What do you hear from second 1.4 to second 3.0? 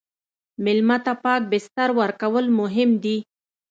بستر ورکول مهم